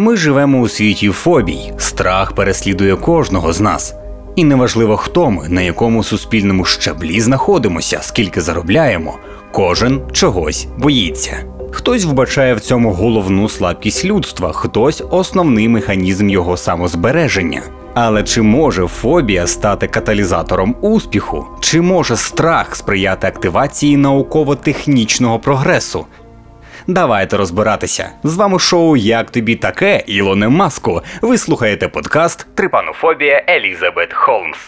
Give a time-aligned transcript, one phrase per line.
[0.00, 3.94] Ми живемо у світі фобій, страх переслідує кожного з нас.
[4.36, 9.18] І неважливо, хто ми, на якому суспільному щаблі знаходимося, скільки заробляємо,
[9.52, 11.36] кожен чогось боїться.
[11.70, 17.62] Хтось вбачає в цьому головну слабкість людства, хтось основний механізм його самозбереження.
[17.94, 21.46] Але чи може фобія стати каталізатором успіху?
[21.60, 26.06] Чи може страх сприяти активації науково-технічного прогресу?
[26.90, 28.10] Давайте розбиратися.
[28.24, 31.02] З вами шоу Як тобі таке, Ілоне Маску.
[31.22, 34.58] Ви слухаєте подкаст Трипанофобія Елізабет Холмс.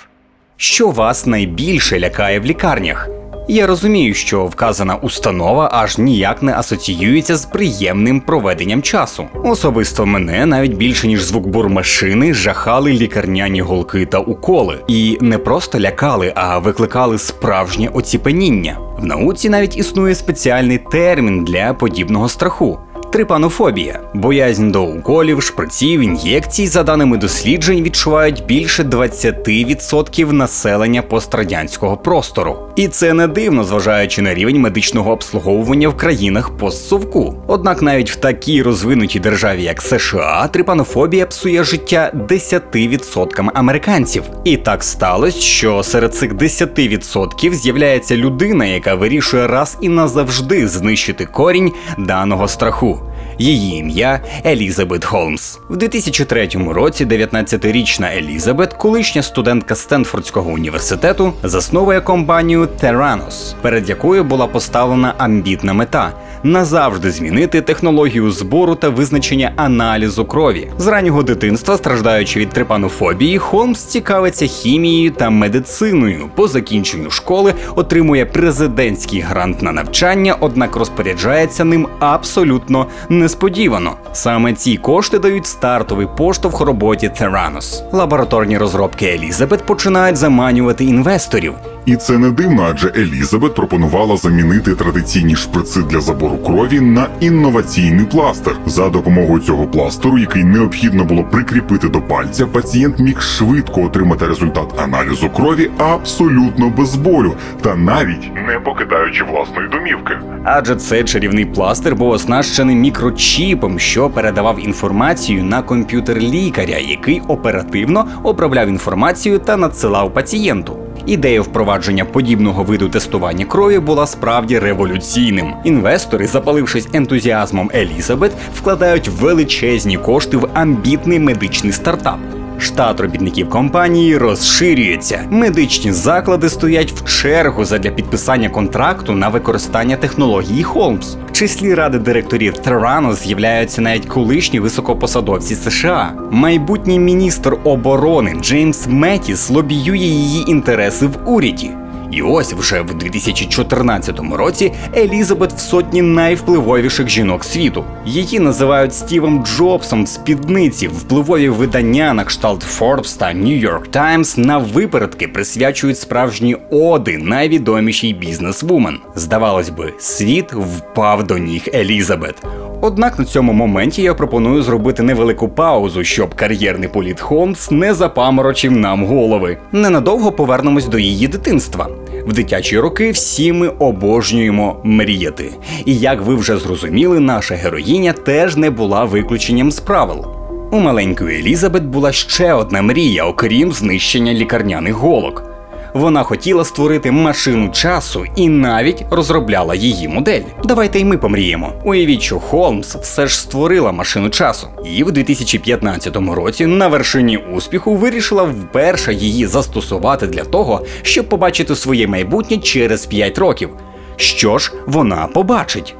[0.56, 3.08] Що вас найбільше лякає в лікарнях?
[3.50, 9.26] Я розумію, що вказана установа аж ніяк не асоціюється з приємним проведенням часу.
[9.44, 15.80] Особисто мене навіть більше ніж звук бурмашини жахали лікарняні голки та уколи, і не просто
[15.80, 18.78] лякали, а викликали справжнє оціпеніння.
[18.98, 22.78] В науці навіть існує спеціальний термін для подібного страху.
[23.12, 32.58] Трипанофобія боязнь до уколів, шприців, ін'єкцій, за даними досліджень, відчувають більше 20% населення пострадянського простору.
[32.76, 37.34] І це не дивно, зважаючи на рівень медичного обслуговування в країнах постсовку.
[37.46, 44.22] Однак навіть в такій розвинутій державі, як США, трипанофобія псує життя 10% американців.
[44.44, 51.26] І так сталося, що серед цих 10% з'являється людина, яка вирішує раз і назавжди знищити
[51.26, 52.99] корінь даного страху.
[53.40, 55.58] Її ім'я Елізабет Холмс.
[55.68, 64.46] В 2003 році 19-річна Елізабет, колишня студентка Стенфордського університету, засновує компанію Terranos, перед якою була
[64.46, 70.68] поставлена амбітна мета назавжди змінити технологію збору та визначення аналізу крові.
[70.78, 76.30] З раннього дитинства, страждаючи від трипанофобії, Холмс цікавиться хімією та медициною.
[76.34, 83.96] По закінченню школи отримує президентський грант на навчання, однак розпоряджається ним абсолютно несподівано.
[84.12, 87.82] Саме ці кошти дають стартовий поштовх роботі Theranos.
[87.92, 91.54] Лабораторні розробки Елізабет починають заманювати інвесторів.
[91.86, 98.04] І це не дивно, адже Елізабет пропонувала замінити традиційні шприци для забору крові на інноваційний
[98.04, 98.56] пластир.
[98.66, 104.80] За допомогою цього пластиру, який необхідно було прикріпити до пальця, пацієнт міг швидко отримати результат
[104.80, 110.14] аналізу крові абсолютно без болю та навіть не покидаючи власної домівки.
[110.44, 118.06] Адже цей чарівний пластир був оснащений мікрочіпом, що передавав інформацію на комп'ютер лікаря, який оперативно
[118.22, 120.76] обробляв інформацію та надсилав пацієнту.
[121.06, 125.52] Ідея впровадження подібного виду тестування крові була справді революційним.
[125.64, 132.39] Інвестори, запалившись ентузіазмом Елізабет, вкладають величезні кошти в амбітний медичний стартап.
[132.60, 135.24] Штат робітників компанії розширюється.
[135.30, 141.16] Медичні заклади стоять в чергу задля підписання контракту на використання технології Холмс.
[141.28, 146.12] В числі ради директорів Терано з'являються навіть колишні високопосадовці США.
[146.30, 151.70] Майбутній міністр оборони Джеймс Метіс лобіює її інтереси в уряді.
[152.10, 157.84] І ось вже в 2014 році Елізабет в сотні найвпливовіших жінок світу.
[158.06, 164.38] Її називають Стівом Джобсом в спідниці, впливові видання на кшталт Forbes та New York Times
[164.38, 168.98] на випередки присвячують справжні оди найвідомішій бізнес-вумен.
[169.14, 172.42] Здавалось би, світ впав до ніг Елізабет.
[172.82, 178.72] Однак на цьому моменті я пропоную зробити невелику паузу, щоб кар'єрний політ Холмс не запаморочив
[178.72, 179.58] нам голови.
[179.72, 181.88] Ненадовго повернемось до її дитинства.
[182.26, 185.50] В дитячі роки всі ми обожнюємо мріяти.
[185.84, 190.26] І як ви вже зрозуміли, наша героїня теж не була виключенням з правил.
[190.72, 195.49] У маленької Елізабет була ще одна мрія, окрім знищення лікарняних голок.
[195.94, 200.42] Вона хотіла створити машину часу і навіть розробляла її модель.
[200.64, 201.72] Давайте й ми помріємо.
[201.84, 207.94] Уявіть, що Холмс все ж створила машину часу, і в 2015 році на вершині успіху
[207.94, 213.70] вирішила вперше її застосувати для того, щоб побачити своє майбутнє через 5 років.
[214.16, 215.94] Що ж вона побачить?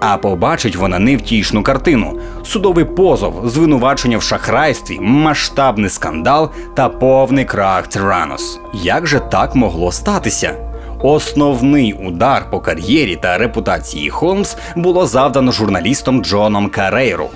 [0.00, 7.86] А побачить вона невтішну картину: судовий позов, звинувачення в шахрайстві, масштабний скандал та повний крах
[7.86, 8.60] Тиранос.
[8.74, 10.54] Як же так могло статися?
[11.02, 17.28] Основний удар по кар'єрі та репутації Холмс було завдано журналістом Джоном Карейру.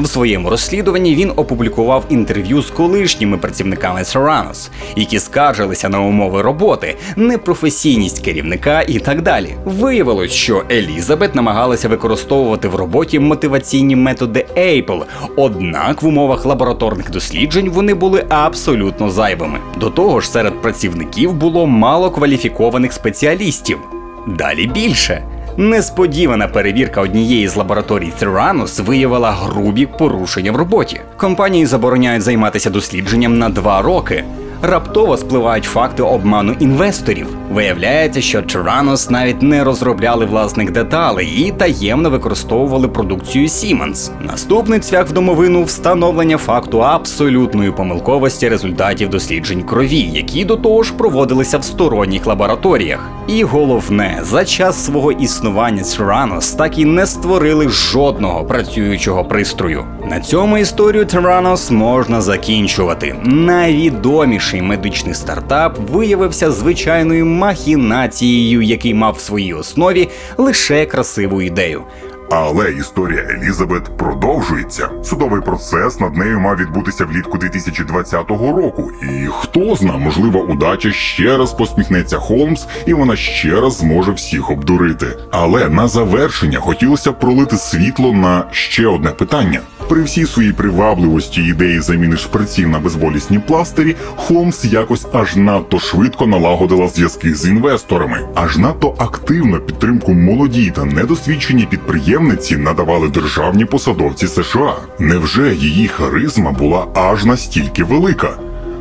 [0.00, 6.96] В своєму розслідуванні він опублікував інтерв'ю з колишніми працівниками Сораnos, які скаржилися на умови роботи,
[7.16, 9.54] непрофесійність керівника і так далі.
[9.64, 15.02] Виявилось, що Елізабет намагалася використовувати в роботі мотиваційні методи Apple,
[15.36, 19.58] однак в умовах лабораторних досліджень вони були абсолютно зайвими.
[19.80, 23.78] До того ж, серед працівників було мало кваліфікованих спеціалістів.
[24.26, 25.39] Далі більше.
[25.60, 31.00] Несподівана перевірка однієї з лабораторій Theranos виявила грубі порушення в роботі.
[31.16, 34.24] Компанії забороняють займатися дослідженням на два роки.
[34.62, 37.26] Раптово спливають факти обману інвесторів.
[37.52, 44.10] Виявляється, що Tyrannos навіть не розробляли власних деталей і таємно використовували продукцію Siemens.
[44.20, 50.94] Наступний цвях в домовину встановлення факту абсолютної помилковості результатів досліджень крові, які до того ж
[50.94, 53.10] проводилися в сторонніх лабораторіях.
[53.28, 59.84] І головне, за час свого існування Tyrannos так і не створили жодного працюючого пристрою.
[60.10, 63.16] На цьому історію Tyrannos можна закінчувати.
[63.24, 70.08] Найвідоміший медичний стартап виявився звичайною махінацією, який мав в своїй основі
[70.38, 71.82] лише красиву ідею.
[72.30, 74.88] Але історія Елізабет продовжується.
[75.04, 78.90] Судовий процес над нею мав відбутися влітку 2020 року.
[79.02, 84.50] І хто зна, можливо, удача ще раз посміхнеться Холмс, і вона ще раз зможе всіх
[84.50, 85.06] обдурити.
[85.30, 89.60] Але на завершення хотілося б пролити світло на ще одне питання.
[89.90, 96.26] При всій своїй привабливості ідеї заміни шприців на безболісні пластирі, Холмс якось аж надто швидко
[96.26, 104.26] налагодила зв'язки з інвесторами, аж надто активно підтримку молодій та недосвідченій підприємниці надавали державні посадовці
[104.26, 104.74] США.
[104.98, 108.30] Невже її харизма була аж настільки велика?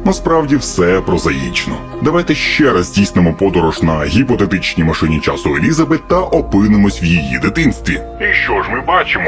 [0.05, 1.77] Насправді все прозаїчно.
[2.01, 8.01] Давайте ще раз здійснимо подорож на гіпотетичній машині часу Елізабет та опинимось в її дитинстві.
[8.21, 9.25] І що ж ми бачимо?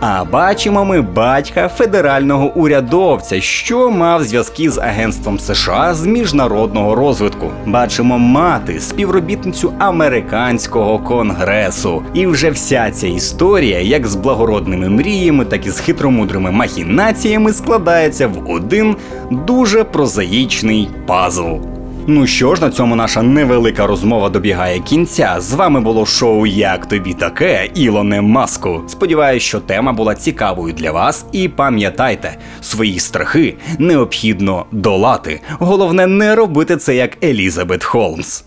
[0.00, 7.50] А бачимо ми батька федерального урядовця, що мав зв'язки з агентством США з міжнародного розвитку.
[7.66, 12.02] Бачимо мати, співробітницю американського конгресу.
[12.14, 18.28] І вже вся ця історія, як з благородними мріями, так і з хитромудрими махінаціями, складається
[18.28, 18.96] в один
[19.30, 21.71] дуже прозаїчний пазл.
[22.06, 25.36] Ну що ж, на цьому наша невелика розмова добігає кінця.
[25.38, 28.82] З вами було шоу Як тобі таке, Ілоне Маску.
[28.88, 31.26] Сподіваюсь, що тема була цікавою для вас.
[31.32, 35.40] І пам'ятайте, свої страхи необхідно долати.
[35.58, 38.44] Головне не робити це як Елізабет Холмс.